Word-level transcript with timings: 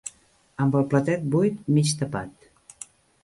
Amb 0.63 0.77
el 0.79 0.85
platet 0.93 1.27
buit, 1.35 1.61
mig 1.77 1.93
tapat 1.99 2.49